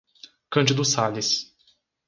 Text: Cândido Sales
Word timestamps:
Cândido 0.49 0.81
Sales 0.83 1.45